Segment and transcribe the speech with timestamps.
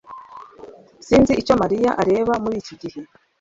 [1.05, 2.99] Sinzi icyo mariya areba muri iki gihe